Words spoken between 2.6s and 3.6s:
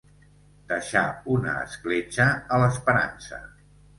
l'esperança.